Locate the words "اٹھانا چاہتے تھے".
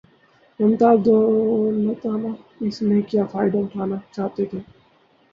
3.57-4.59